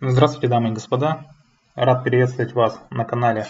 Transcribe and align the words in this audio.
Здравствуйте, 0.00 0.48
дамы 0.48 0.70
и 0.70 0.72
господа. 0.72 1.24
Рад 1.76 2.02
приветствовать 2.02 2.52
вас 2.52 2.78
на 2.90 3.04
канале 3.04 3.46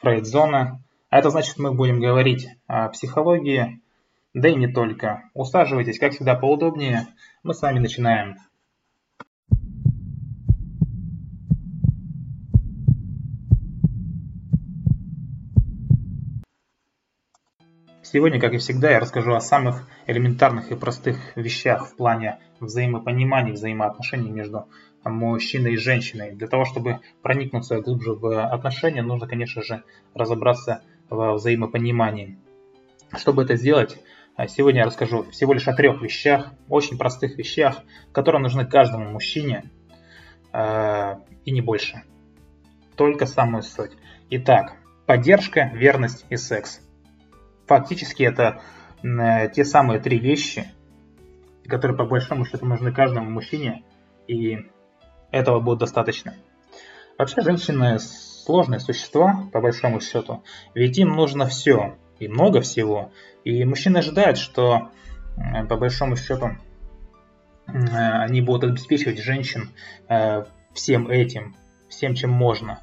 Фрейдзона. 0.00 0.82
А 1.10 1.18
это 1.18 1.28
значит, 1.28 1.58
мы 1.58 1.74
будем 1.74 2.00
говорить 2.00 2.48
о 2.66 2.88
психологии, 2.88 3.82
да 4.32 4.48
и 4.48 4.54
не 4.54 4.66
только. 4.66 5.24
Усаживайтесь, 5.34 5.98
как 5.98 6.12
всегда, 6.12 6.36
поудобнее. 6.36 7.06
Мы 7.42 7.52
с 7.52 7.60
вами 7.60 7.80
начинаем. 7.80 8.36
Сегодня, 18.02 18.40
как 18.40 18.54
и 18.54 18.58
всегда, 18.58 18.90
я 18.90 19.00
расскажу 19.00 19.34
о 19.34 19.40
самых 19.40 19.86
элементарных 20.06 20.70
и 20.70 20.76
простых 20.76 21.36
вещах 21.36 21.88
в 21.88 21.96
плане 21.96 22.38
взаимопонимания, 22.58 23.52
взаимоотношений 23.52 24.30
между 24.30 24.66
мужчиной 25.04 25.74
и 25.74 25.76
женщиной. 25.76 26.32
Для 26.32 26.48
того, 26.48 26.64
чтобы 26.64 27.00
проникнуться 27.22 27.80
глубже 27.80 28.14
в 28.14 28.46
отношения, 28.46 29.02
нужно, 29.02 29.26
конечно 29.26 29.62
же, 29.62 29.82
разобраться 30.14 30.82
во 31.10 31.34
взаимопонимании. 31.34 32.38
Чтобы 33.16 33.44
это 33.44 33.56
сделать, 33.56 33.98
сегодня 34.48 34.80
я 34.80 34.86
расскажу 34.86 35.24
всего 35.30 35.52
лишь 35.52 35.68
о 35.68 35.74
трех 35.74 36.02
вещах, 36.02 36.52
очень 36.68 36.98
простых 36.98 37.36
вещах, 37.36 37.82
которые 38.12 38.42
нужны 38.42 38.66
каждому 38.66 39.10
мужчине 39.10 39.70
э, 40.52 41.14
и 41.44 41.52
не 41.52 41.60
больше. 41.60 42.02
Только 42.96 43.26
самую 43.26 43.62
суть. 43.62 43.92
Итак, 44.30 44.74
поддержка, 45.06 45.70
верность 45.74 46.24
и 46.30 46.36
секс 46.36 46.80
фактически 47.66 48.22
это 48.22 48.60
э, 49.02 49.48
те 49.50 49.64
самые 49.64 50.00
три 50.00 50.18
вещи, 50.18 50.66
которые 51.66 51.96
по 51.96 52.04
большому 52.04 52.44
счету 52.44 52.66
нужны 52.66 52.92
каждому 52.92 53.30
мужчине, 53.30 53.84
и 54.26 54.70
этого 55.34 55.60
будет 55.60 55.80
достаточно. 55.80 56.34
Вообще 57.18 57.42
женщины 57.42 57.98
сложные 57.98 58.80
существа, 58.80 59.48
по 59.52 59.60
большому 59.60 60.00
счету, 60.00 60.42
ведь 60.74 60.98
им 60.98 61.10
нужно 61.10 61.46
все, 61.46 61.96
и 62.18 62.28
много 62.28 62.60
всего. 62.60 63.12
И 63.44 63.64
мужчины 63.64 63.98
ожидают, 63.98 64.38
что 64.38 64.90
э, 65.36 65.64
по 65.66 65.76
большому 65.76 66.16
счету 66.16 66.50
э, 67.66 67.72
они 67.72 68.40
будут 68.40 68.70
обеспечивать 68.70 69.18
женщин 69.18 69.70
всем 70.72 71.08
этим, 71.08 71.54
всем, 71.88 72.14
чем 72.14 72.30
можно. 72.30 72.80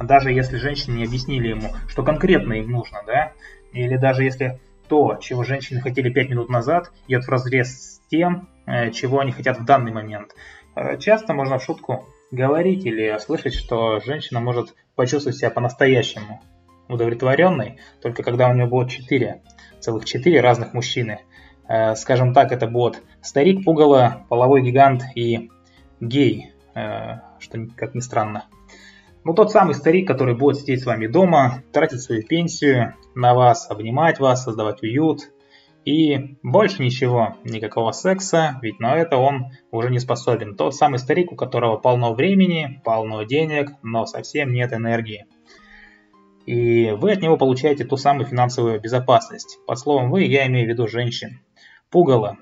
Даже 0.00 0.32
если 0.32 0.56
женщины 0.56 0.96
не 0.96 1.04
объяснили 1.04 1.48
ему, 1.48 1.70
что 1.88 2.02
конкретно 2.02 2.54
им 2.54 2.70
нужно, 2.70 3.02
да, 3.06 3.32
или 3.72 3.96
даже 3.96 4.24
если 4.24 4.58
то, 4.88 5.16
чего 5.20 5.44
женщины 5.44 5.80
хотели 5.80 6.10
5 6.10 6.30
минут 6.30 6.48
назад, 6.48 6.92
идет 7.06 7.24
в 7.24 7.28
разрез 7.28 7.68
с 7.68 8.00
тем, 8.10 8.48
э, 8.66 8.90
чего 8.90 9.20
они 9.20 9.32
хотят 9.32 9.58
в 9.58 9.64
данный 9.64 9.92
момент. 9.92 10.34
Э, 10.74 10.98
часто 10.98 11.34
можно 11.34 11.58
в 11.58 11.64
шутку 11.64 12.06
говорить 12.30 12.84
или 12.84 13.16
слышать, 13.18 13.54
что 13.54 14.00
женщина 14.00 14.40
может 14.40 14.74
почувствовать 14.94 15.38
себя 15.38 15.50
по-настоящему 15.50 16.40
удовлетворенной, 16.88 17.78
только 18.02 18.22
когда 18.22 18.48
у 18.48 18.54
нее 18.54 18.66
будет 18.66 18.90
4, 18.90 19.42
целых 19.80 20.04
4 20.04 20.40
разных 20.40 20.74
мужчины. 20.74 21.20
Э, 21.68 21.94
скажем 21.94 22.34
так, 22.34 22.52
это 22.52 22.66
будут 22.66 23.02
старик 23.22 23.64
пугало, 23.64 24.26
половой 24.28 24.62
гигант 24.62 25.02
и 25.14 25.50
гей, 26.00 26.52
что 26.74 27.68
как 27.76 27.94
ни 27.94 28.00
странно. 28.00 28.46
Ну, 29.24 29.32
тот 29.32 29.50
самый 29.50 29.74
старик, 29.74 30.06
который 30.06 30.36
будет 30.36 30.58
сидеть 30.58 30.82
с 30.82 30.86
вами 30.86 31.06
дома, 31.06 31.62
тратить 31.72 32.02
свою 32.02 32.22
пенсию 32.22 32.94
на 33.14 33.32
вас, 33.32 33.70
обнимать 33.70 34.18
вас, 34.18 34.44
создавать 34.44 34.82
уют. 34.82 35.30
И 35.84 36.38
больше 36.42 36.82
ничего, 36.82 37.36
никакого 37.44 37.92
секса, 37.92 38.58
ведь 38.62 38.80
на 38.80 38.96
это 38.96 39.18
он 39.18 39.52
уже 39.70 39.90
не 39.90 39.98
способен. 39.98 40.56
Тот 40.56 40.74
самый 40.74 40.98
старик, 40.98 41.32
у 41.32 41.36
которого 41.36 41.76
полно 41.76 42.14
времени, 42.14 42.80
полно 42.84 43.22
денег, 43.24 43.72
но 43.82 44.06
совсем 44.06 44.52
нет 44.52 44.72
энергии. 44.72 45.26
И 46.46 46.90
вы 46.90 47.12
от 47.12 47.22
него 47.22 47.36
получаете 47.36 47.84
ту 47.84 47.96
самую 47.96 48.26
финансовую 48.26 48.80
безопасность. 48.80 49.58
Под 49.66 49.78
словом 49.78 50.10
«вы» 50.10 50.22
я 50.24 50.46
имею 50.46 50.66
в 50.66 50.70
виду 50.70 50.88
женщин. 50.88 51.40
Пугало. 51.90 52.38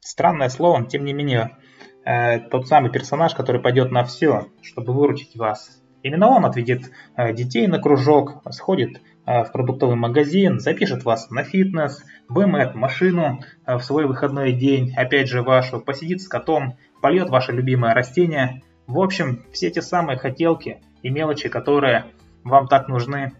Странное 0.00 0.48
слово, 0.48 0.86
тем 0.86 1.04
не 1.04 1.12
менее, 1.12 1.56
э, 2.04 2.38
тот 2.40 2.68
самый 2.68 2.90
персонаж, 2.90 3.34
который 3.34 3.60
пойдет 3.60 3.90
на 3.90 4.04
все, 4.04 4.48
чтобы 4.62 4.92
выручить 4.92 5.36
вас 5.36 5.78
Именно 6.02 6.28
он 6.28 6.44
отведет 6.44 6.90
э, 7.16 7.32
детей 7.32 7.66
на 7.66 7.78
кружок, 7.78 8.42
сходит 8.50 9.00
в 9.28 9.52
продуктовый 9.52 9.96
магазин, 9.96 10.58
запишет 10.58 11.04
вас 11.04 11.28
на 11.30 11.42
фитнес, 11.42 12.02
вымоет 12.30 12.74
машину 12.74 13.40
э, 13.66 13.76
в 13.76 13.82
свой 13.82 14.06
выходной 14.06 14.52
день, 14.52 14.94
опять 14.96 15.28
же 15.28 15.42
вашу, 15.42 15.80
посидит 15.80 16.22
с 16.22 16.28
котом, 16.28 16.78
польет 17.02 17.28
ваше 17.28 17.52
любимое 17.52 17.92
растение. 17.92 18.62
В 18.86 18.98
общем, 18.98 19.44
все 19.52 19.70
те 19.70 19.82
самые 19.82 20.16
хотелки 20.16 20.80
и 21.02 21.10
мелочи, 21.10 21.50
которые 21.50 22.06
вам 22.42 22.68
так 22.68 22.88
нужны, 22.88 23.32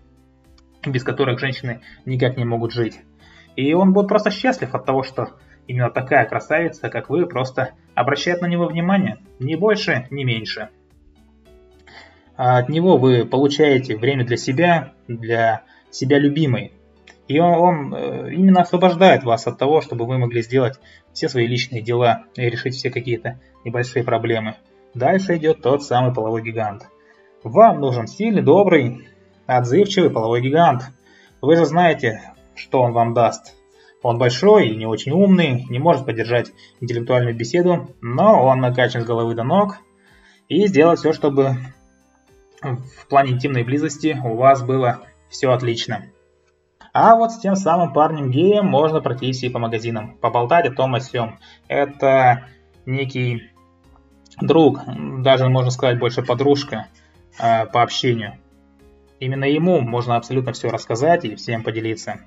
без 0.84 1.04
которых 1.04 1.38
женщины 1.40 1.80
никак 2.04 2.36
не 2.36 2.44
могут 2.44 2.72
жить. 2.72 3.00
И 3.56 3.72
он 3.72 3.94
будет 3.94 4.08
просто 4.08 4.30
счастлив 4.30 4.74
от 4.74 4.84
того, 4.84 5.02
что 5.02 5.38
именно 5.66 5.90
такая 5.90 6.26
красавица, 6.26 6.90
как 6.90 7.08
вы, 7.08 7.24
просто 7.24 7.70
обращает 7.94 8.42
на 8.42 8.46
него 8.46 8.66
внимание. 8.66 9.18
Ни 9.38 9.54
больше, 9.54 10.06
ни 10.10 10.24
меньше 10.24 10.68
а 12.38 12.58
от 12.58 12.68
него 12.68 12.96
вы 12.96 13.26
получаете 13.26 13.96
время 13.96 14.24
для 14.24 14.36
себя, 14.36 14.92
для 15.08 15.62
себя 15.90 16.18
любимой. 16.18 16.72
И 17.26 17.38
он, 17.38 17.54
он 17.54 17.94
э, 17.94 18.34
именно 18.34 18.62
освобождает 18.62 19.24
вас 19.24 19.46
от 19.46 19.58
того, 19.58 19.80
чтобы 19.80 20.06
вы 20.06 20.18
могли 20.18 20.42
сделать 20.42 20.78
все 21.12 21.28
свои 21.28 21.46
личные 21.46 21.82
дела 21.82 22.24
и 22.36 22.48
решить 22.48 22.74
все 22.74 22.90
какие-то 22.90 23.38
небольшие 23.64 24.04
проблемы. 24.04 24.56
Дальше 24.94 25.36
идет 25.36 25.62
тот 25.62 25.82
самый 25.82 26.14
половой 26.14 26.42
гигант. 26.42 26.88
Вам 27.44 27.80
нужен 27.80 28.06
сильный, 28.06 28.42
добрый, 28.42 29.06
отзывчивый 29.46 30.10
половой 30.10 30.40
гигант. 30.40 30.84
Вы 31.40 31.56
же 31.56 31.66
знаете, 31.66 32.22
что 32.54 32.80
он 32.82 32.92
вам 32.92 33.14
даст. 33.14 33.54
Он 34.02 34.18
большой 34.18 34.68
и 34.68 34.76
не 34.76 34.86
очень 34.86 35.12
умный, 35.12 35.66
не 35.68 35.78
может 35.78 36.06
поддержать 36.06 36.52
интеллектуальную 36.80 37.36
беседу, 37.36 37.94
но 38.00 38.44
он 38.44 38.60
накачан 38.60 39.02
с 39.02 39.04
головы 39.04 39.34
до 39.34 39.42
ног 39.42 39.78
и 40.48 40.66
сделает 40.66 41.00
все, 41.00 41.12
чтобы 41.12 41.56
в 42.62 43.06
плане 43.08 43.32
интимной 43.32 43.64
близости 43.64 44.18
у 44.24 44.34
вас 44.34 44.62
было 44.62 45.00
все 45.28 45.50
отлично. 45.50 46.06
А 46.92 47.16
вот 47.16 47.32
с 47.32 47.38
тем 47.38 47.54
самым 47.54 47.92
парнем 47.92 48.30
геем 48.30 48.66
можно 48.66 49.00
пройтись 49.00 49.42
и 49.42 49.48
по 49.48 49.58
магазинам, 49.58 50.16
поболтать 50.16 50.66
о 50.66 50.74
том 50.74 50.94
о 50.94 51.00
сём. 51.00 51.38
Это 51.68 52.46
некий 52.86 53.50
друг, 54.40 54.80
даже 55.22 55.48
можно 55.48 55.70
сказать 55.70 55.98
больше 55.98 56.22
подружка 56.22 56.86
э, 57.38 57.66
по 57.66 57.82
общению. 57.82 58.38
Именно 59.20 59.44
ему 59.44 59.80
можно 59.80 60.16
абсолютно 60.16 60.52
все 60.52 60.68
рассказать 60.68 61.24
и 61.24 61.34
всем 61.34 61.62
поделиться. 61.62 62.20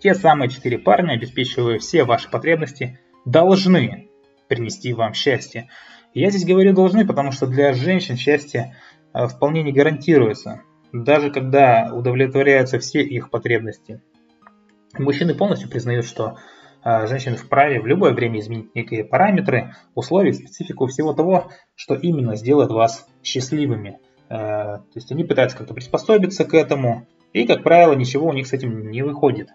Те 0.00 0.14
самые 0.14 0.50
четыре 0.50 0.78
парня, 0.78 1.12
обеспечивая 1.12 1.78
все 1.78 2.04
ваши 2.04 2.28
потребности, 2.28 3.00
должны 3.24 4.10
принести 4.48 4.92
вам 4.92 5.14
счастье. 5.14 5.70
Я 6.12 6.30
здесь 6.30 6.44
говорю 6.44 6.74
должны, 6.74 7.06
потому 7.06 7.32
что 7.32 7.46
для 7.46 7.72
женщин 7.72 8.16
счастье 8.16 8.76
э, 9.12 9.26
вполне 9.26 9.62
не 9.62 9.72
гарантируется, 9.72 10.62
даже 11.02 11.30
когда 11.30 11.90
удовлетворяются 11.92 12.78
все 12.78 13.02
их 13.02 13.30
потребности. 13.30 14.00
Мужчины 14.96 15.34
полностью 15.34 15.68
признают, 15.68 16.06
что 16.06 16.38
э, 16.84 17.06
женщины 17.08 17.36
вправе 17.36 17.80
в 17.80 17.86
любое 17.86 18.12
время 18.12 18.38
изменить 18.38 18.74
некие 18.74 19.04
параметры, 19.04 19.74
условия, 19.96 20.32
специфику 20.32 20.86
всего 20.86 21.12
того, 21.12 21.50
что 21.74 21.94
именно 21.94 22.36
сделает 22.36 22.70
вас 22.70 23.06
счастливыми. 23.24 23.98
Э, 24.28 24.78
то 24.78 24.94
есть 24.94 25.10
они 25.10 25.24
пытаются 25.24 25.58
как-то 25.58 25.74
приспособиться 25.74 26.44
к 26.44 26.54
этому, 26.54 27.06
и, 27.32 27.44
как 27.44 27.64
правило, 27.64 27.94
ничего 27.94 28.28
у 28.28 28.32
них 28.32 28.46
с 28.46 28.52
этим 28.52 28.90
не 28.90 29.02
выходит. 29.02 29.48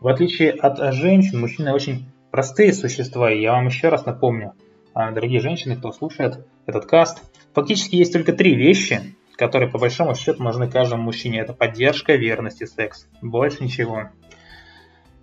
В 0.00 0.08
отличие 0.08 0.50
от 0.50 0.92
женщин, 0.94 1.38
мужчины 1.38 1.72
очень 1.72 2.10
простые 2.32 2.72
существа, 2.72 3.30
и 3.30 3.40
я 3.40 3.52
вам 3.52 3.66
еще 3.66 3.88
раз 3.90 4.04
напомню– 4.04 4.54
а, 4.92 5.12
дорогие 5.12 5.40
женщины, 5.40 5.76
кто 5.76 5.92
слушает 5.92 6.46
этот 6.66 6.86
каст. 6.86 7.22
Фактически 7.54 7.96
есть 7.96 8.12
только 8.12 8.32
три 8.32 8.54
вещи, 8.54 9.14
которые 9.40 9.70
по 9.70 9.78
большому 9.78 10.14
счету 10.14 10.42
нужны 10.42 10.70
каждому 10.70 11.02
мужчине. 11.02 11.40
Это 11.40 11.54
поддержка, 11.54 12.14
верность 12.14 12.60
и 12.60 12.66
секс. 12.66 13.08
Больше 13.22 13.64
ничего. 13.64 14.10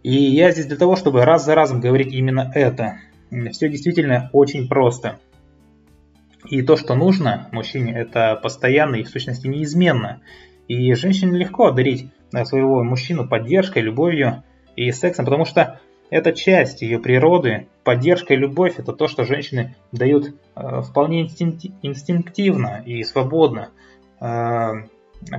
И 0.02 0.12
я 0.12 0.50
здесь 0.50 0.66
для 0.66 0.76
того, 0.76 0.96
чтобы 0.96 1.24
раз 1.24 1.46
за 1.46 1.54
разом 1.54 1.82
говорить 1.82 2.12
именно 2.12 2.52
это. 2.56 2.98
Все 3.52 3.70
действительно 3.70 4.32
очень 4.34 4.68
просто. 4.68 5.20
И 6.50 6.64
то, 6.64 6.78
что 6.78 6.96
нужно 6.96 7.48
мужчине, 7.52 7.94
это 7.94 8.40
постоянно 8.42 8.96
и 8.96 9.04
в 9.04 9.10
сущности 9.10 9.46
неизменно. 9.46 10.22
И 10.68 10.96
женщине 10.96 11.38
легко 11.38 11.68
одарить 11.68 12.10
своего 12.46 12.84
мужчину 12.84 13.28
поддержкой, 13.28 13.84
любовью 13.84 14.44
и 14.76 14.92
сексом, 14.92 15.26
потому 15.26 15.46
что 15.46 15.80
это 16.10 16.32
часть 16.32 16.82
ее 16.82 16.98
природы. 17.00 17.68
Поддержка 17.84 18.34
и 18.34 18.38
любовь– 18.38 18.76
это 18.78 18.94
то, 18.94 19.08
что 19.08 19.26
женщины 19.26 19.76
дают 19.92 20.34
э, 20.56 20.82
вполне 20.82 21.22
инстинктивно 21.24 22.82
и 22.84 23.04
свободно. 23.04 23.70
Э, 24.20 24.74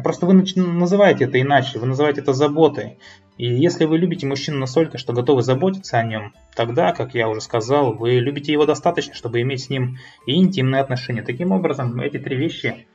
просто 0.03 0.27
вы 0.27 0.35
называете 0.35 1.25
это 1.25 1.41
иначе, 1.41 1.79
вы 1.79 1.87
называете 1.87 2.21
это 2.21 2.33
заботой. 2.33 2.99
И 3.37 3.47
если 3.47 3.85
вы 3.85 3.99
любите 3.99 4.27
мужчину 4.27 4.59
настолько, 4.59 4.99
что 4.99 5.13
готовы 5.13 5.43
заботиться 5.43 5.97
о 5.97 6.03
нем, 6.03 6.35
тогда, 6.57 6.93
как 6.93 7.15
я 7.15 7.29
уже 7.29 7.41
сказал, 7.41 7.93
вы 7.95 8.15
любите 8.15 8.53
его 8.53 8.67
достаточно, 8.67 9.15
чтобы 9.15 9.41
иметь 9.43 9.63
с 9.63 9.71
ним 9.71 9.99
и 10.27 10.35
интимные 10.37 10.83
отношения. 10.83 11.23
Таким 11.23 11.53
образом, 11.53 12.01
эти 12.01 12.19
три 12.19 12.37
вещи 12.37 12.87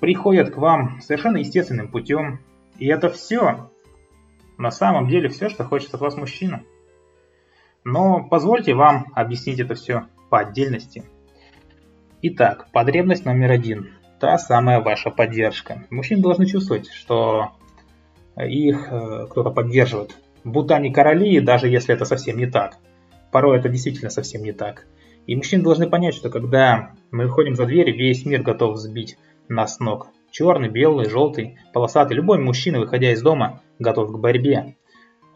приходят 0.00 0.50
к 0.50 0.56
вам 0.56 1.00
совершенно 1.00 1.36
естественным 1.36 1.88
путем. 1.88 2.40
И 2.78 2.86
это 2.86 3.10
все, 3.10 3.70
на 4.58 4.72
самом 4.72 5.08
деле, 5.08 5.28
все, 5.28 5.48
что 5.48 5.64
хочет 5.64 5.94
от 5.94 6.00
вас 6.00 6.16
мужчина. 6.16 6.62
Но 7.84 8.26
позвольте 8.28 8.74
вам 8.74 9.12
объяснить 9.14 9.60
это 9.60 9.76
все 9.76 10.06
по 10.30 10.40
отдельности. 10.40 11.04
Итак, 12.22 12.66
потребность 12.72 13.24
номер 13.24 13.52
один. 13.52 13.92
Та 14.18 14.38
самая 14.38 14.80
ваша 14.80 15.10
поддержка. 15.10 15.84
Мужчины 15.90 16.22
должны 16.22 16.46
чувствовать, 16.46 16.90
что 16.90 17.50
их 18.36 18.88
э, 18.90 19.26
кто-то 19.30 19.50
поддерживает. 19.50 20.16
Будто 20.44 20.76
они 20.76 20.90
короли, 20.90 21.40
даже 21.40 21.68
если 21.68 21.94
это 21.94 22.04
совсем 22.04 22.38
не 22.38 22.46
так. 22.46 22.78
Порой 23.30 23.58
это 23.58 23.68
действительно 23.68 24.10
совсем 24.10 24.42
не 24.42 24.52
так. 24.52 24.86
И 25.26 25.34
мужчины 25.36 25.62
должны 25.62 25.88
понять, 25.88 26.14
что 26.14 26.30
когда 26.30 26.92
мы 27.10 27.26
выходим 27.26 27.56
за 27.56 27.66
дверь, 27.66 27.90
весь 27.90 28.24
мир 28.24 28.42
готов 28.42 28.78
сбить 28.78 29.18
нас 29.48 29.76
с 29.76 29.80
ног. 29.80 30.08
Черный, 30.30 30.68
белый, 30.68 31.10
желтый, 31.10 31.58
полосатый. 31.72 32.16
Любой 32.16 32.38
мужчина, 32.38 32.78
выходя 32.78 33.12
из 33.12 33.20
дома, 33.22 33.60
готов 33.78 34.12
к 34.12 34.18
борьбе. 34.18 34.75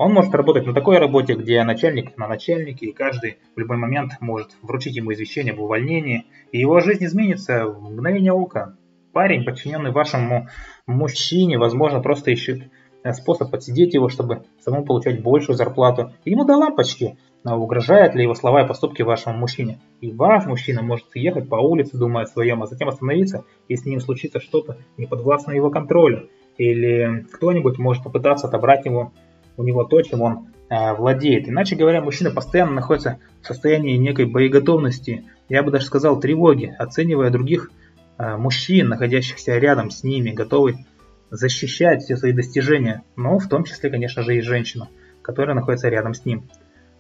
Он 0.01 0.15
может 0.15 0.35
работать 0.35 0.65
на 0.65 0.73
такой 0.73 0.97
работе, 0.97 1.35
где 1.35 1.63
начальник 1.63 2.17
на 2.17 2.27
начальнике, 2.27 2.87
и 2.87 2.93
каждый 2.93 3.37
в 3.55 3.59
любой 3.61 3.77
момент 3.77 4.13
может 4.21 4.57
вручить 4.63 4.97
ему 4.97 5.13
извещение 5.13 5.53
об 5.53 5.61
увольнении, 5.61 6.25
и 6.53 6.59
его 6.59 6.81
жизнь 6.81 7.05
изменится 7.05 7.67
в 7.67 7.83
мгновение 7.83 8.33
ока. 8.33 8.77
Парень, 9.13 9.45
подчиненный 9.45 9.91
вашему 9.91 10.49
мужчине, 10.87 11.59
возможно, 11.59 12.01
просто 12.01 12.31
ищет 12.31 12.63
Э, 13.03 13.13
способ 13.13 13.51
подсидеть 13.51 13.95
его, 13.95 14.09
чтобы 14.09 14.45
самому 14.61 14.85
получать 14.85 15.23
большую 15.23 15.57
зарплату. 15.57 16.13
Ему 16.25 16.45
до 16.45 16.57
лампочки, 16.57 17.17
угрожают 17.45 18.15
ли 18.15 18.23
его 18.23 18.35
слова 18.35 18.65
и 18.65 18.69
поступки 18.69 19.03
вашему 19.03 19.39
мужчине. 19.39 19.81
И 20.01 20.13
ваш 20.13 20.45
мужчина 20.47 20.83
может 20.83 21.07
ехать 21.15 21.49
по 21.49 21.57
улице, 21.57 21.97
думая 21.97 22.25
о 22.25 22.27
своем, 22.27 22.63
а 22.63 22.67
затем 22.67 22.89
остановиться, 22.89 23.45
и 23.69 23.77
с 23.77 23.87
ним 23.87 24.01
случится 24.01 24.41
что-то 24.41 24.77
не 24.99 25.07
подвластно 25.07 25.53
его 25.53 25.71
контролю. 25.71 26.29
Или 26.59 27.27
кто-нибудь 27.33 27.79
может 27.79 28.05
попытаться 28.05 28.49
отобрать 28.49 28.85
его, 28.85 29.13
у 29.61 29.63
него 29.63 29.85
то, 29.85 30.01
чем 30.01 30.23
он 30.23 30.49
э, 30.71 30.95
владеет. 30.95 31.49
Иначе 31.49 31.77
говоря, 31.77 32.01
мужчина 32.01 32.31
постоянно 32.31 32.73
находится 32.73 33.19
в 33.43 33.47
состоянии 33.47 33.97
некой 33.97 34.25
боеготовности, 34.25 35.25
я 35.51 35.63
бы 35.63 35.71
даже 35.71 35.85
сказал 35.85 36.19
тревоги, 36.19 36.75
оценивая 36.79 37.31
других 37.31 37.71
э, 38.17 38.37
мужчин, 38.37 38.89
находящихся 38.89 39.59
рядом 39.59 39.91
с 39.91 40.03
ними, 40.03 40.31
готовый 40.31 40.87
защищать 41.31 42.03
все 42.03 42.17
свои 42.17 42.33
достижения, 42.33 43.03
но 43.17 43.39
в 43.39 43.49
том 43.49 43.65
числе, 43.65 43.91
конечно 43.91 44.23
же, 44.23 44.37
и 44.37 44.41
женщину, 44.41 44.89
которая 45.23 45.55
находится 45.55 45.89
рядом 45.89 46.15
с 46.15 46.25
ним. 46.25 46.49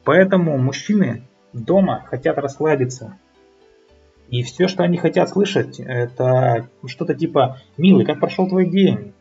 Поэтому 0.05 0.59
мужчины 0.59 1.25
дома 1.55 2.05
хотят 2.06 2.37
расслабиться. 2.39 3.17
И 4.29 4.43
все, 4.43 4.69
что 4.69 4.85
они 4.85 4.99
хотят 4.99 5.31
слышать, 5.31 5.81
это 5.81 6.69
что-то 6.87 7.15
типа 7.15 7.59
«Милый, 7.77 8.05
как 8.05 8.21
прошел 8.21 8.49
твой 8.49 8.71
день?» 8.71 9.13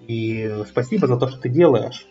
И 0.00 0.64
«Спасибо 0.68 1.06
за 1.06 1.16
то, 1.16 1.28
что 1.28 1.38
ты 1.40 1.48
делаешь». 1.48 2.06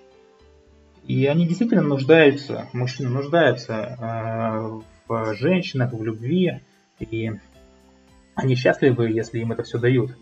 И 1.10 1.26
они 1.26 1.48
действительно 1.48 1.82
нуждаются, 1.82 2.70
мужчины 2.72 3.10
нуждаются 3.10 3.74
э, 3.74 4.80
в 5.08 5.34
женщинах, 5.34 5.92
в 5.92 6.04
любви, 6.04 6.62
и 7.00 7.32
они 8.36 8.56
счастливы, 8.56 9.10
если 9.10 9.40
им 9.40 9.52
это 9.52 9.64
все 9.64 9.80
дают. 9.80 10.16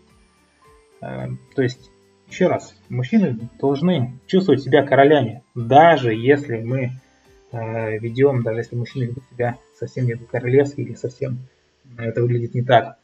Э, 1.02 1.26
то 1.54 1.60
есть, 1.60 1.90
еще 2.30 2.46
раз, 2.46 2.74
мужчины 2.88 3.38
должны 3.60 4.18
чувствовать 4.26 4.62
себя 4.62 4.82
королями, 4.82 5.42
даже 5.54 6.14
если 6.14 6.62
мы 6.62 6.92
э, 7.52 7.98
ведем, 7.98 8.42
даже 8.42 8.60
если 8.60 8.76
мужчины 8.76 9.04
ведут 9.04 9.24
себя 9.30 9.58
совсем 9.78 10.06
не 10.06 10.14
королевски 10.14 10.80
или 10.80 10.94
совсем 10.94 11.40
это 11.98 12.22
выглядит 12.22 12.54
не 12.54 12.62
так. 12.62 12.96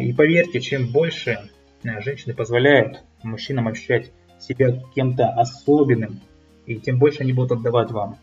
И 0.00 0.12
поверьте, 0.12 0.60
чем 0.60 0.92
больше 0.92 1.50
женщины 1.82 2.32
позволяют 2.32 3.02
мужчинам 3.24 3.66
ощущать 3.66 4.12
себя 4.38 4.80
кем-то 4.94 5.30
особенным, 5.30 6.20
и 6.68 6.76
тем 6.78 6.98
больше 6.98 7.22
они 7.22 7.32
будут 7.32 7.52
отдавать 7.52 7.90
вам. 7.90 8.18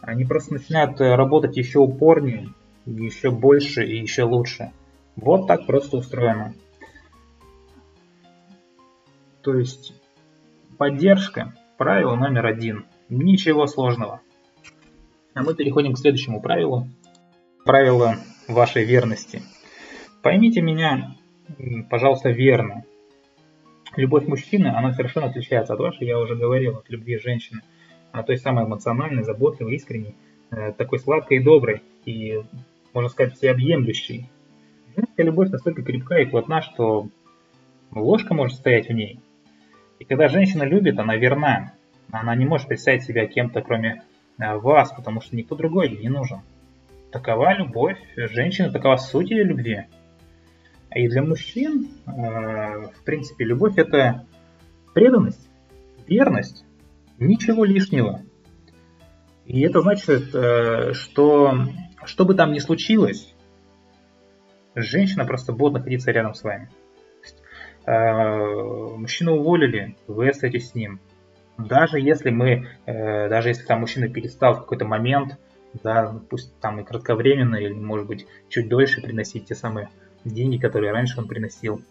Они 0.00 0.24
просто 0.24 0.54
начинают 0.54 1.00
работать 1.00 1.56
еще 1.56 1.80
упорнее, 1.80 2.48
еще 2.86 3.32
больше 3.32 3.84
и 3.84 3.98
еще 3.98 4.22
лучше. 4.22 4.70
Вот 5.16 5.48
так 5.48 5.66
просто 5.66 5.96
устроено. 5.96 6.54
То 9.42 9.54
есть 9.54 9.92
поддержка, 10.78 11.52
правило 11.78 12.14
номер 12.14 12.46
один. 12.46 12.86
Ничего 13.08 13.66
сложного. 13.66 14.20
А 15.34 15.42
мы 15.42 15.54
переходим 15.54 15.94
к 15.94 15.98
следующему 15.98 16.40
правилу. 16.40 16.88
Правило 17.64 18.16
вашей 18.46 18.84
верности. 18.84 19.42
Поймите 20.22 20.60
меня, 20.60 21.16
пожалуйста, 21.90 22.30
верно. 22.30 22.84
Любовь 23.96 24.26
мужчины, 24.26 24.68
она 24.68 24.92
совершенно 24.92 25.26
отличается 25.26 25.74
от 25.74 25.80
вашей, 25.80 26.06
я 26.06 26.18
уже 26.18 26.34
говорил, 26.34 26.78
от 26.78 26.88
любви 26.88 27.18
женщины. 27.18 27.60
Она 28.10 28.22
той 28.22 28.38
самой 28.38 28.64
эмоциональной, 28.64 29.22
заботливой, 29.22 29.74
искренней, 29.74 30.14
э, 30.50 30.72
такой 30.72 30.98
сладкой 30.98 31.38
и 31.38 31.42
доброй, 31.42 31.82
и, 32.06 32.42
можно 32.94 33.10
сказать, 33.10 33.34
всеобъемлющей. 33.34 34.30
Женская 34.96 35.24
любовь 35.24 35.50
настолько 35.50 35.82
крепка 35.82 36.16
и 36.16 36.26
плотна, 36.26 36.62
что 36.62 37.08
ложка 37.90 38.34
может 38.34 38.56
стоять 38.56 38.88
в 38.88 38.92
ней. 38.92 39.20
И 39.98 40.04
когда 40.04 40.28
женщина 40.28 40.62
любит, 40.62 40.98
она 40.98 41.16
верна. 41.16 41.74
Она 42.10 42.34
не 42.34 42.44
может 42.44 42.68
представить 42.68 43.04
себя 43.04 43.26
кем-то, 43.26 43.60
кроме 43.60 44.02
э, 44.38 44.56
вас, 44.56 44.90
потому 44.92 45.20
что 45.20 45.36
никто 45.36 45.54
другой 45.54 45.90
ей 45.90 45.98
не 45.98 46.08
нужен. 46.08 46.40
Такова 47.10 47.54
любовь 47.54 47.98
женщины, 48.16 48.70
такова 48.70 48.96
суть 48.96 49.30
ее 49.30 49.44
любви. 49.44 49.84
И 50.94 51.08
для 51.08 51.22
мужчин, 51.22 51.88
э, 52.06 52.10
в 52.10 53.04
принципе, 53.04 53.44
любовь 53.44 53.78
это 53.78 54.26
преданность, 54.94 55.48
верность, 56.06 56.64
ничего 57.18 57.64
лишнего. 57.64 58.22
И 59.46 59.60
это 59.62 59.80
значит, 59.80 60.34
э, 60.34 60.92
что 60.92 61.54
что 62.04 62.24
бы 62.24 62.34
там 62.34 62.52
ни 62.52 62.58
случилось, 62.58 63.34
женщина 64.74 65.24
просто 65.24 65.52
будет 65.52 65.74
находиться 65.74 66.10
рядом 66.10 66.34
с 66.34 66.42
вами. 66.42 66.68
Э, 67.86 68.96
мужчину 68.96 69.36
уволили, 69.36 69.96
вы 70.06 70.28
остаетесь 70.28 70.70
с 70.70 70.74
ним. 70.74 71.00
Даже 71.58 72.00
если 72.00 72.30
мы, 72.30 72.66
даже 72.86 73.50
если 73.50 73.64
там 73.66 73.80
мужчина 73.80 74.08
перестал 74.08 74.54
в 74.54 74.60
какой-то 74.60 74.86
момент, 74.86 75.38
да, 75.82 76.18
пусть 76.28 76.58
там 76.60 76.80
и 76.80 76.84
кратковременно, 76.84 77.56
или 77.56 77.72
может 77.72 78.06
быть 78.06 78.26
чуть 78.48 78.68
дольше 78.68 79.02
приносить 79.02 79.46
те 79.46 79.54
самые 79.54 79.90
деньги, 80.24 80.58
которые 80.58 80.92
раньше 80.92 81.18
он 81.18 81.28
приносил. 81.28 81.82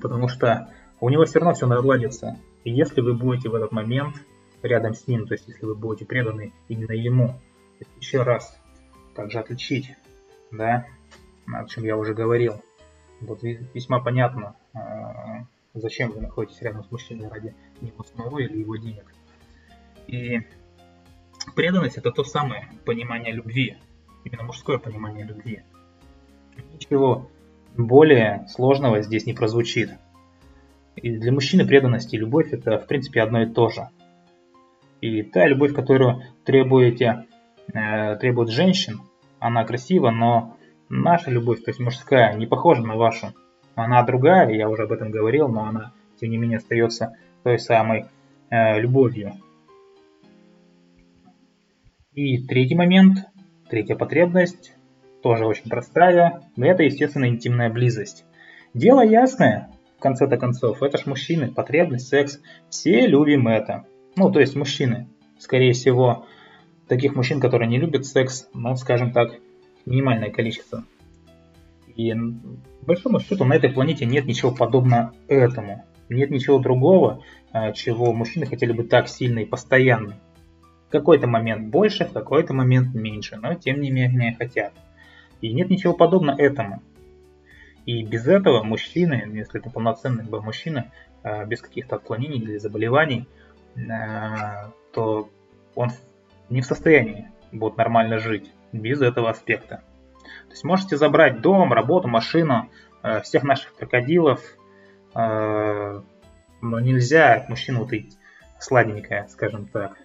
Потому 0.00 0.28
что 0.28 0.70
у 1.00 1.10
него 1.10 1.24
все 1.24 1.38
равно 1.38 1.54
все 1.54 1.66
наладится. 1.66 2.38
И 2.64 2.70
если 2.70 3.00
вы 3.00 3.14
будете 3.14 3.48
в 3.48 3.54
этот 3.54 3.72
момент 3.72 4.16
рядом 4.62 4.94
с 4.94 5.06
ним, 5.06 5.26
то 5.26 5.34
есть 5.34 5.46
если 5.46 5.66
вы 5.66 5.74
будете 5.74 6.06
преданы 6.06 6.52
именно 6.68 6.92
ему, 6.92 7.40
еще 8.00 8.22
раз 8.22 8.58
также 9.14 9.38
отличить, 9.38 9.94
да, 10.50 10.86
о 11.46 11.66
чем 11.66 11.84
я 11.84 11.96
уже 11.96 12.14
говорил, 12.14 12.62
вот 13.20 13.42
весьма 13.42 14.00
понятно, 14.00 14.56
а, 14.72 15.44
зачем 15.74 16.10
вы 16.10 16.20
находитесь 16.20 16.62
рядом 16.62 16.84
с 16.84 16.90
мужчиной 16.90 17.28
ради 17.28 17.54
него 17.80 18.04
самого 18.04 18.38
или 18.38 18.58
его 18.58 18.76
денег. 18.76 19.12
И 20.06 20.40
преданность 21.54 21.98
это 21.98 22.10
то 22.10 22.24
самое 22.24 22.68
понимание 22.84 23.32
любви, 23.32 23.76
именно 24.24 24.44
мужское 24.44 24.78
понимание 24.78 25.24
любви. 25.24 25.62
Ничего 26.72 27.28
более 27.76 28.46
сложного 28.48 29.02
здесь 29.02 29.26
не 29.26 29.32
прозвучит. 29.32 29.90
И 30.96 31.16
для 31.16 31.32
мужчины 31.32 31.66
преданность 31.66 32.14
и 32.14 32.18
любовь 32.18 32.52
это 32.52 32.78
в 32.78 32.86
принципе 32.86 33.22
одно 33.22 33.42
и 33.42 33.46
то 33.46 33.68
же. 33.68 33.88
И 35.00 35.22
та 35.22 35.46
любовь, 35.46 35.74
которую 35.74 36.22
требуете, 36.44 37.26
э, 37.72 38.16
требует 38.16 38.50
женщин, 38.50 39.00
она 39.38 39.64
красива, 39.64 40.10
но 40.10 40.56
наша 40.88 41.30
любовь, 41.30 41.62
то 41.62 41.70
есть 41.70 41.80
мужская, 41.80 42.34
не 42.34 42.46
похожа 42.46 42.82
на 42.82 42.96
вашу. 42.96 43.34
Она 43.74 44.02
другая, 44.04 44.50
я 44.50 44.68
уже 44.68 44.84
об 44.84 44.92
этом 44.92 45.10
говорил, 45.10 45.48
но 45.48 45.64
она, 45.66 45.92
тем 46.20 46.30
не 46.30 46.38
менее, 46.38 46.58
остается 46.58 47.16
той 47.42 47.58
самой 47.58 48.06
э, 48.50 48.80
любовью. 48.80 49.34
И 52.14 52.38
третий 52.46 52.76
момент, 52.76 53.26
третья 53.68 53.96
потребность, 53.96 54.72
тоже 55.24 55.46
очень 55.46 55.70
простая, 55.70 56.42
но 56.54 56.66
это, 56.66 56.82
естественно, 56.82 57.26
интимная 57.26 57.70
близость. 57.70 58.26
Дело 58.74 59.00
ясное, 59.00 59.70
в 59.96 60.02
конце-то 60.02 60.36
концов, 60.36 60.82
это 60.82 60.98
ж 60.98 61.06
мужчины, 61.06 61.50
потребность, 61.50 62.08
секс, 62.08 62.40
все 62.68 63.06
любим 63.06 63.48
это. 63.48 63.86
Ну, 64.16 64.30
то 64.30 64.38
есть 64.38 64.54
мужчины, 64.54 65.08
скорее 65.38 65.72
всего, 65.72 66.26
таких 66.88 67.16
мужчин, 67.16 67.40
которые 67.40 67.70
не 67.70 67.78
любят 67.78 68.04
секс, 68.04 68.50
ну, 68.52 68.76
скажем 68.76 69.12
так, 69.12 69.32
минимальное 69.86 70.30
количество. 70.30 70.84
И 71.96 72.12
большому 72.82 73.18
счету 73.18 73.46
на 73.46 73.54
этой 73.54 73.70
планете 73.70 74.04
нет 74.04 74.26
ничего 74.26 74.50
подобного 74.52 75.14
этому. 75.26 75.86
Нет 76.10 76.30
ничего 76.30 76.58
другого, 76.58 77.22
э, 77.54 77.72
чего 77.72 78.12
мужчины 78.12 78.44
хотели 78.44 78.72
бы 78.72 78.84
так 78.84 79.08
сильно 79.08 79.38
и 79.38 79.46
постоянно. 79.46 80.18
В 80.88 80.92
какой-то 80.92 81.26
момент 81.26 81.70
больше, 81.70 82.04
в 82.04 82.12
какой-то 82.12 82.52
момент 82.52 82.94
меньше, 82.94 83.36
но 83.36 83.54
тем 83.54 83.80
не 83.80 83.90
менее 83.90 84.36
хотят. 84.38 84.74
И 85.44 85.52
нет 85.52 85.68
ничего 85.68 85.92
подобного 85.92 86.40
этому. 86.40 86.82
И 87.84 88.02
без 88.02 88.26
этого 88.26 88.62
мужчины, 88.62 89.30
если 89.34 89.60
это 89.60 89.68
полноценный 89.68 90.24
бы 90.24 90.40
мужчина, 90.40 90.90
э, 91.22 91.44
без 91.44 91.60
каких-то 91.60 91.96
отклонений 91.96 92.38
или 92.38 92.56
заболеваний, 92.56 93.28
э, 93.76 93.80
то 94.94 95.28
он 95.74 95.90
не 96.48 96.62
в 96.62 96.64
состоянии 96.64 97.28
будет 97.52 97.76
нормально 97.76 98.20
жить 98.20 98.50
без 98.72 99.02
этого 99.02 99.28
аспекта. 99.28 99.82
То 100.46 100.52
есть 100.52 100.64
можете 100.64 100.96
забрать 100.96 101.42
дом, 101.42 101.74
работу, 101.74 102.08
машину, 102.08 102.70
э, 103.02 103.20
всех 103.20 103.42
наших 103.42 103.74
крокодилов, 103.76 104.40
но 105.14 106.00
нельзя 106.80 107.44
мужчину 107.48 107.80
вот 107.80 107.92
и 107.92 108.08
сладенькая, 108.58 109.28
скажем 109.28 109.66
так. 109.66 109.98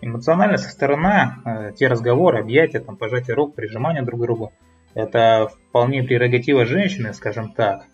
Эмоциональная 0.00 0.58
со 0.58 0.68
стороны, 0.68 1.72
те 1.76 1.88
разговоры, 1.88 2.38
объятия, 2.38 2.78
там, 2.78 2.96
пожатие 2.96 3.34
рук, 3.34 3.56
прижимание 3.56 4.04
друг 4.04 4.20
к 4.20 4.22
другу– 4.22 4.52
это 4.96 5.48
вполне 5.68 6.02
прерогатива 6.02 6.64
женщины, 6.64 7.12
скажем 7.12 7.52
так. 7.52 7.84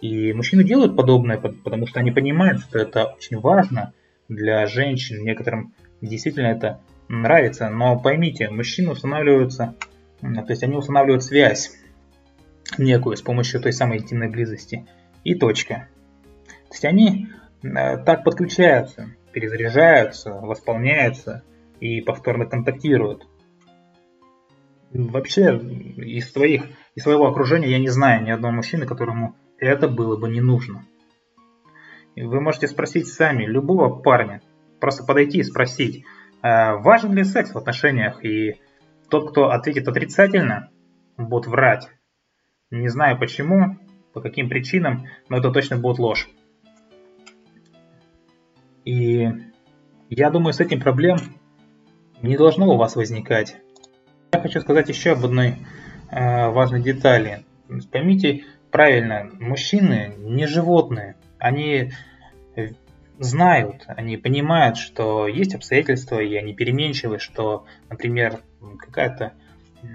И 0.00 0.32
мужчины 0.32 0.64
делают 0.64 0.96
подобное, 0.96 1.36
потому 1.36 1.86
что 1.86 2.00
они 2.00 2.10
понимают, 2.10 2.60
что 2.60 2.78
это 2.78 3.04
очень 3.04 3.38
важно 3.38 3.92
для 4.28 4.66
женщин. 4.66 5.22
Некоторым 5.22 5.74
действительно 6.00 6.46
это 6.46 6.80
нравится. 7.08 7.68
Но 7.68 7.98
поймите, 8.00 8.48
мужчины 8.48 8.92
устанавливаются, 8.92 9.74
то 10.22 10.44
есть 10.48 10.62
они 10.62 10.74
устанавливают 10.74 11.22
связь 11.22 11.70
некую 12.78 13.18
с 13.18 13.22
помощью 13.22 13.60
той 13.60 13.74
самой 13.74 13.98
интимной 13.98 14.30
близости. 14.30 14.86
И 15.24 15.34
точка. 15.34 15.88
То 16.68 16.72
есть 16.72 16.84
они 16.86 17.28
э, 17.62 17.98
так 17.98 18.24
подключаются, 18.24 19.10
перезаряжаются, 19.32 20.32
восполняются 20.32 21.42
и 21.78 22.00
повторно 22.00 22.46
контактируют. 22.46 23.26
Вообще, 24.90 25.58
из, 25.96 26.32
своих, 26.32 26.64
из 26.94 27.02
своего 27.02 27.26
окружения 27.26 27.68
я 27.68 27.78
не 27.78 27.88
знаю 27.88 28.24
ни 28.24 28.30
одного 28.30 28.54
мужчины, 28.54 28.86
которому 28.86 29.36
это 29.58 29.88
было 29.88 30.16
бы 30.16 30.28
не 30.28 30.40
нужно. 30.40 30.84
Вы 32.16 32.40
можете 32.40 32.68
спросить 32.68 33.06
сами 33.06 33.44
любого 33.44 34.00
парня, 34.00 34.40
просто 34.80 35.04
подойти 35.04 35.38
и 35.38 35.44
спросить, 35.44 36.04
а 36.42 36.76
важен 36.76 37.12
ли 37.14 37.24
секс 37.24 37.52
в 37.52 37.58
отношениях, 37.58 38.24
и 38.24 38.60
тот, 39.10 39.30
кто 39.30 39.50
ответит 39.50 39.88
отрицательно, 39.88 40.70
будет 41.16 41.46
врать. 41.46 41.88
Не 42.70 42.88
знаю 42.88 43.18
почему, 43.18 43.76
по 44.12 44.20
каким 44.20 44.48
причинам, 44.48 45.06
но 45.28 45.38
это 45.38 45.50
точно 45.50 45.76
будет 45.76 45.98
ложь. 45.98 46.28
И 48.84 49.28
я 50.08 50.30
думаю, 50.30 50.54
с 50.54 50.60
этим 50.60 50.80
проблем 50.80 51.18
не 52.22 52.36
должно 52.36 52.72
у 52.72 52.76
вас 52.76 52.96
возникать. 52.96 53.58
Я 54.32 54.40
хочу 54.40 54.60
сказать 54.60 54.88
еще 54.90 55.12
об 55.12 55.24
одной 55.24 55.56
э, 56.10 56.48
важной 56.50 56.82
детали. 56.82 57.44
Поймите 57.90 58.44
правильно, 58.70 59.30
мужчины 59.40 60.14
не 60.18 60.46
животные. 60.46 61.16
Они 61.38 61.92
э, 62.54 62.68
знают, 63.18 63.84
они 63.86 64.18
понимают, 64.18 64.76
что 64.76 65.26
есть 65.26 65.54
обстоятельства, 65.54 66.20
и 66.20 66.34
они 66.34 66.54
переменчивы, 66.54 67.18
что, 67.18 67.64
например, 67.88 68.40
какая-то 68.78 69.32
э, 69.82 69.86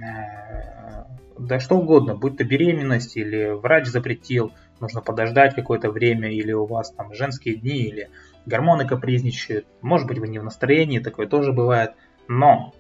да 1.38 1.60
что 1.60 1.78
угодно, 1.78 2.16
будь 2.16 2.38
то 2.38 2.44
беременность 2.44 3.18
или 3.18 3.52
врач 3.52 3.86
запретил, 3.86 4.52
нужно 4.80 5.02
подождать 5.02 5.54
какое-то 5.54 5.92
время, 5.92 6.32
или 6.32 6.52
у 6.52 6.66
вас 6.66 6.92
там 6.92 7.14
женские 7.14 7.56
дни, 7.56 7.84
или 7.84 8.10
гормоны 8.48 8.88
капризничают, 8.88 9.68
может 9.82 10.08
быть 10.08 10.18
вы 10.18 10.28
не 10.28 10.40
в 10.40 10.44
настроении, 10.44 11.00
такое 11.00 11.28
тоже 11.28 11.54
бывает, 11.54 11.92
но 12.28 12.74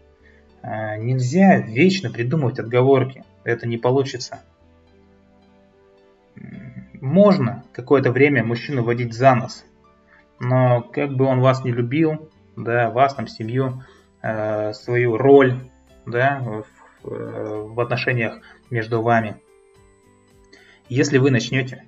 нельзя 0.63 1.58
вечно 1.58 2.10
придумывать 2.10 2.60
отговорки. 2.60 3.24
Это 3.43 3.67
не 3.67 3.77
получится. 3.77 4.41
Можно 7.01 7.65
какое-то 7.74 8.12
время 8.12 8.43
мужчину 8.43 8.84
водить 8.84 9.13
за 9.13 9.36
нос, 9.36 9.65
но 10.39 10.82
как 10.82 11.15
бы 11.15 11.25
он 11.25 11.41
вас 11.41 11.65
не 11.65 11.72
любил, 11.72 12.32
да, 12.55 12.89
вас 12.89 13.13
там, 13.13 13.27
семью, 13.27 13.84
э, 14.22 14.72
свою 14.74 15.17
роль, 15.17 15.70
да, 16.05 16.39
в, 16.39 16.65
в 17.03 17.79
отношениях 17.82 18.39
между 18.70 19.01
вами. 19.01 19.36
Если 20.88 21.17
вы 21.17 21.29
начнете 21.29 21.84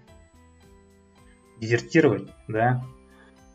дезертировать, 1.61 2.29
да, 2.49 2.83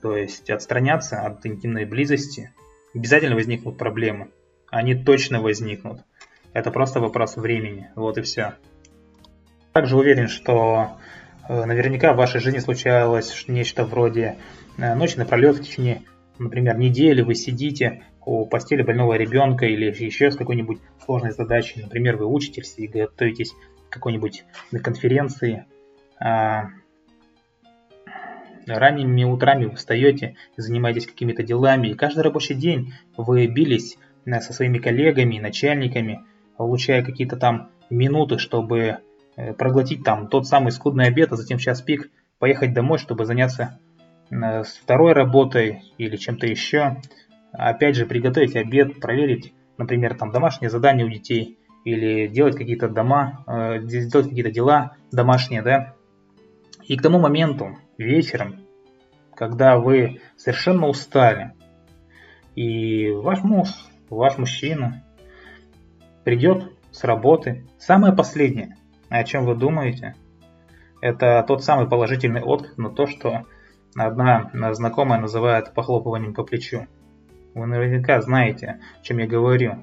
то 0.01 0.17
есть 0.17 0.49
отстраняться 0.49 1.21
от 1.27 1.45
интимной 1.45 1.85
близости, 1.85 2.55
обязательно 2.95 3.35
возникнут 3.35 3.77
проблемы 3.77 4.31
они 4.71 4.95
точно 4.95 5.41
возникнут. 5.41 6.01
Это 6.53 6.71
просто 6.71 7.01
вопрос 7.01 7.37
времени. 7.37 7.91
Вот 7.95 8.19
и 8.19 8.23
все. 8.23 8.55
Также 9.73 9.97
уверен, 9.97 10.29
что 10.29 10.97
э, 11.49 11.65
наверняка 11.65 12.13
в 12.13 12.17
вашей 12.17 12.41
жизни 12.41 12.59
случалось 12.59 13.45
нечто 13.47 13.85
вроде 13.85 14.37
э, 14.79 14.95
ночи 14.95 15.17
напролет 15.17 15.57
в 15.57 15.63
течение, 15.63 16.03
например, 16.39 16.77
недели 16.77 17.23
вы 17.23 17.35
сидите 17.35 18.03
у 18.25 18.47
постели 18.47 18.83
больного 18.83 19.15
ребенка 19.15 19.67
или 19.67 19.87
еще 19.87 20.31
с 20.31 20.37
какой-нибудь 20.37 20.79
сложной 21.05 21.33
задачей. 21.33 21.83
Например, 21.83 22.17
вы 22.17 22.27
учитесь 22.27 22.75
и 22.77 22.87
готовитесь 22.87 23.53
к 23.89 23.93
какой-нибудь 23.93 24.45
конференции. 24.83 25.67
А, 26.19 26.67
ранними 28.67 29.25
утрами 29.25 29.67
вы 29.67 29.77
встаете 29.77 30.37
занимаетесь 30.57 31.07
какими-то 31.07 31.43
делами, 31.43 31.89
и 31.89 31.95
каждый 31.95 32.23
рабочий 32.23 32.55
день 32.55 32.93
вы 33.17 33.47
бились 33.47 33.97
со 34.39 34.53
своими 34.53 34.79
коллегами, 34.79 35.39
начальниками, 35.39 36.25
получая 36.57 37.03
какие-то 37.03 37.37
там 37.37 37.71
минуты, 37.89 38.39
чтобы 38.39 38.99
э, 39.37 39.53
проглотить 39.55 40.05
там 40.05 40.29
тот 40.29 40.47
самый 40.47 40.73
скудный 40.73 41.07
обед, 41.07 41.33
а 41.33 41.37
затем 41.37 41.59
в 41.59 41.63
час 41.63 41.83
пик 41.83 42.11
поехать 42.39 42.73
домой, 42.73 42.99
чтобы 42.99 43.25
заняться 43.25 43.79
э, 44.31 44.63
второй 44.63 45.13
работой 45.13 45.83
или 45.99 46.17
чем-то 46.17 46.47
еще. 46.47 46.99
Опять 47.53 47.97
же, 47.97 48.07
приготовить 48.07 48.55
обед, 48.57 49.01
проверить, 49.01 49.53
например, 49.77 50.17
там 50.17 50.31
домашние 50.31 50.71
задания 50.71 51.05
у 51.05 51.09
детей 51.09 51.59
или 51.85 52.27
делать 52.29 52.57
какие-то 52.57 52.89
дома, 52.89 53.45
э, 53.47 53.81
делать 53.83 54.29
какие-то 54.29 54.51
дела 54.51 54.97
домашние, 55.11 55.63
да. 55.63 55.95
И 56.85 56.97
к 56.97 57.03
тому 57.03 57.19
моменту, 57.19 57.79
вечером, 57.99 58.67
когда 59.35 59.79
вы 59.79 60.21
совершенно 60.37 60.87
устали, 60.87 61.53
и 62.55 63.11
ваш 63.11 63.43
муж 63.43 63.69
ваш 64.11 64.37
мужчина 64.39 65.03
придет 66.25 66.73
с 66.91 67.05
работы. 67.05 67.65
Самое 67.79 68.15
последнее, 68.15 68.77
о 69.09 69.25
чем 69.25 69.47
вы 69.47 69.55
думаете, 69.55 70.15
это 71.01 71.45
тот 71.47 71.65
самый 71.65 71.89
положительный 71.89 72.43
отклик 72.43 72.77
на 72.77 72.91
то, 72.91 73.07
что 73.07 73.47
одна 73.97 74.51
знакомая 74.75 75.21
называет 75.21 75.73
похлопыванием 75.73 76.35
по 76.35 76.45
плечу. 76.45 76.87
Вы 77.55 77.67
наверняка 77.67 78.21
знаете, 78.21 78.81
о 79.01 79.03
чем 79.03 79.19
я 79.19 79.27
говорю. 79.27 79.79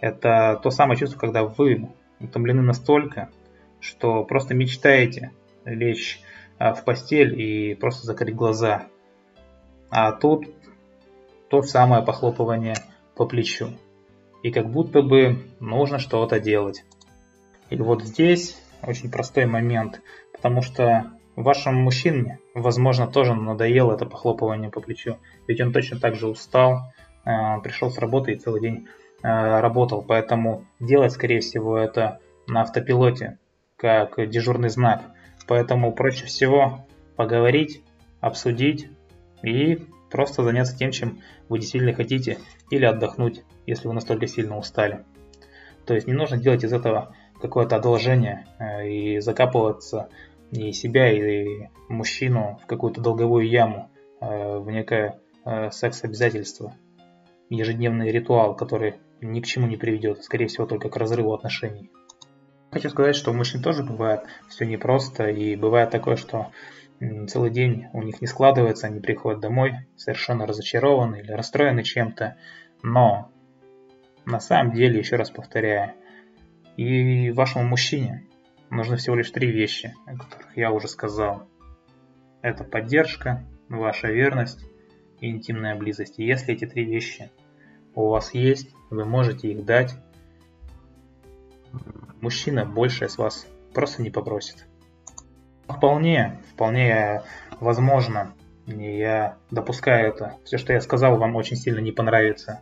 Это 0.00 0.58
то 0.62 0.70
самое 0.70 0.98
чувство, 0.98 1.18
когда 1.18 1.44
вы 1.44 1.88
утомлены 2.18 2.62
настолько, 2.62 3.30
что 3.80 4.24
просто 4.24 4.54
мечтаете 4.54 5.30
лечь 5.64 6.20
а, 6.58 6.74
в 6.74 6.84
постель 6.84 7.40
и 7.40 7.74
просто 7.74 8.06
закрыть 8.06 8.34
глаза. 8.34 8.86
А 9.90 10.12
тут 10.12 10.46
то 11.48 11.62
самое 11.62 12.02
похлопывание 12.02 12.74
по 13.16 13.26
плечу. 13.26 13.68
И 14.42 14.50
как 14.50 14.70
будто 14.70 15.02
бы 15.02 15.38
нужно 15.60 15.98
что-то 15.98 16.40
делать. 16.40 16.84
И 17.70 17.76
вот 17.76 18.02
здесь 18.02 18.60
очень 18.82 19.10
простой 19.10 19.46
момент, 19.46 20.00
потому 20.32 20.62
что 20.62 21.12
вашему 21.36 21.80
мужчине, 21.80 22.38
возможно, 22.54 23.06
тоже 23.06 23.34
надоело 23.34 23.94
это 23.94 24.06
похлопывание 24.06 24.70
по 24.70 24.80
плечу, 24.80 25.18
ведь 25.46 25.60
он 25.60 25.72
точно 25.72 25.98
так 25.98 26.14
же 26.14 26.28
устал, 26.28 26.92
э, 27.24 27.30
пришел 27.62 27.90
с 27.90 27.98
работы 27.98 28.32
и 28.32 28.38
целый 28.38 28.60
день 28.60 28.88
э, 29.22 29.60
работал, 29.60 30.02
поэтому 30.02 30.66
делать, 30.80 31.12
скорее 31.12 31.40
всего, 31.40 31.78
это 31.78 32.18
на 32.46 32.62
автопилоте, 32.62 33.38
как 33.76 34.28
дежурный 34.28 34.68
знак. 34.68 35.02
Поэтому 35.46 35.92
проще 35.92 36.26
всего 36.26 36.86
поговорить, 37.16 37.82
обсудить 38.20 38.88
и 39.42 39.86
просто 40.12 40.44
заняться 40.44 40.76
тем, 40.76 40.92
чем 40.92 41.20
вы 41.48 41.58
действительно 41.58 41.94
хотите, 41.94 42.38
или 42.70 42.84
отдохнуть, 42.84 43.42
если 43.66 43.88
вы 43.88 43.94
настолько 43.94 44.26
сильно 44.26 44.58
устали. 44.58 45.04
То 45.86 45.94
есть 45.94 46.06
не 46.06 46.12
нужно 46.12 46.36
делать 46.36 46.62
из 46.62 46.72
этого 46.72 47.16
какое-то 47.40 47.76
одолжение 47.76 48.46
э, 48.58 48.88
и 48.88 49.20
закапываться 49.20 50.08
и 50.52 50.72
себя, 50.72 51.10
и 51.10 51.68
мужчину 51.88 52.60
в 52.62 52.66
какую-то 52.66 53.00
долговую 53.00 53.48
яму, 53.48 53.90
э, 54.20 54.58
в 54.58 54.70
некое 54.70 55.18
э, 55.44 55.70
секс-обязательство, 55.70 56.74
ежедневный 57.48 58.10
ритуал, 58.10 58.54
который 58.54 58.94
ни 59.20 59.40
к 59.40 59.46
чему 59.46 59.66
не 59.66 59.76
приведет, 59.76 60.22
скорее 60.22 60.46
всего 60.46 60.66
только 60.66 60.88
к 60.88 60.96
разрыву 60.96 61.32
отношений. 61.32 61.90
Хочу 62.70 62.88
сказать, 62.88 63.16
что 63.16 63.30
у 63.30 63.34
мужчин 63.34 63.62
тоже 63.62 63.82
бывает 63.82 64.22
все 64.48 64.64
непросто, 64.64 65.28
и 65.28 65.56
бывает 65.56 65.90
такое, 65.90 66.16
что 66.16 66.52
целый 67.28 67.50
день 67.50 67.86
у 67.92 68.02
них 68.02 68.20
не 68.20 68.26
складывается, 68.26 68.86
они 68.86 69.00
приходят 69.00 69.40
домой 69.40 69.74
совершенно 69.96 70.46
разочарованы 70.46 71.20
или 71.20 71.32
расстроены 71.32 71.82
чем-то. 71.82 72.36
Но 72.82 73.30
на 74.24 74.40
самом 74.40 74.72
деле, 74.72 74.98
еще 74.98 75.16
раз 75.16 75.30
повторяю, 75.30 75.92
и 76.76 77.30
вашему 77.30 77.64
мужчине 77.64 78.24
нужны 78.70 78.96
всего 78.96 79.16
лишь 79.16 79.30
три 79.30 79.50
вещи, 79.50 79.94
о 80.06 80.16
которых 80.16 80.56
я 80.56 80.70
уже 80.70 80.88
сказал. 80.88 81.48
Это 82.40 82.64
поддержка, 82.64 83.44
ваша 83.68 84.08
верность 84.08 84.64
и 85.20 85.28
интимная 85.28 85.74
близость. 85.76 86.18
И 86.18 86.24
если 86.24 86.54
эти 86.54 86.66
три 86.66 86.84
вещи 86.84 87.30
у 87.94 88.08
вас 88.08 88.34
есть, 88.34 88.70
вы 88.90 89.04
можете 89.04 89.50
их 89.50 89.64
дать, 89.64 89.94
мужчина 92.20 92.64
больше 92.64 93.08
с 93.08 93.18
вас 93.18 93.46
просто 93.74 94.02
не 94.02 94.10
попросит. 94.10 94.66
Вполне, 95.68 96.40
вполне 96.52 97.22
возможно, 97.60 98.34
я 98.66 99.36
допускаю 99.50 100.08
это. 100.08 100.36
Все, 100.44 100.58
что 100.58 100.72
я 100.72 100.80
сказал, 100.80 101.16
вам 101.16 101.36
очень 101.36 101.56
сильно 101.56 101.80
не 101.80 101.92
понравится. 101.92 102.60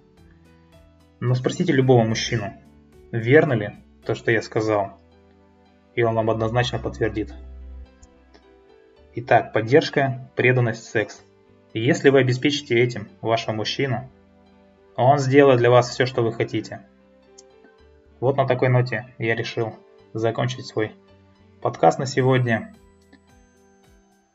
Но 1.21 1.35
спросите 1.35 1.73
любого 1.73 2.05
мужчину, 2.05 2.55
верно 3.13 3.53
ли 3.53 3.73
то, 4.05 4.15
что 4.15 4.31
я 4.31 4.41
сказал, 4.43 4.99
и 5.95 6.03
он 6.03 6.15
вам 6.15 6.31
однозначно 6.31 6.79
подтвердит. 6.79 7.35
Итак, 9.15 9.53
поддержка, 9.53 10.31
преданность, 10.37 10.85
секс. 10.85 11.23
Если 11.75 12.11
вы 12.11 12.21
обеспечите 12.21 12.79
этим 12.81 13.09
вашего 13.21 13.55
мужчину, 13.55 14.09
он 14.97 15.19
сделает 15.19 15.59
для 15.59 15.71
вас 15.71 15.91
все, 15.91 16.07
что 16.07 16.23
вы 16.23 16.33
хотите. 16.33 16.81
Вот 18.21 18.37
на 18.37 18.47
такой 18.47 18.69
ноте 18.69 19.07
я 19.19 19.35
решил 19.35 19.75
закончить 20.13 20.67
свой 20.67 20.93
подкаст 21.61 21.99
на 21.99 22.07
сегодня. 22.07 22.75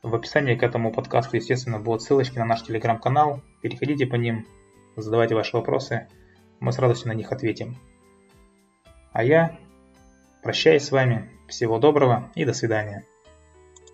В 0.06 0.14
описании 0.14 0.54
к 0.54 0.62
этому 0.62 0.92
подкасту, 0.92 1.34
естественно, 1.34 1.80
будут 1.80 2.00
ссылочки 2.00 2.38
на 2.38 2.44
наш 2.44 2.62
телеграм-канал. 2.62 3.40
Переходите 3.60 4.06
по 4.06 4.14
ним, 4.14 4.46
задавайте 4.94 5.34
ваши 5.34 5.56
вопросы. 5.56 6.06
Мы 6.60 6.70
с 6.70 6.78
радостью 6.78 7.08
на 7.08 7.14
них 7.14 7.32
ответим. 7.32 7.76
А 9.12 9.24
я 9.24 9.58
прощаюсь 10.44 10.84
с 10.84 10.92
вами. 10.92 11.28
Всего 11.48 11.80
доброго 11.80 12.30
и 12.36 12.44
до 12.44 12.54
свидания. 12.54 13.04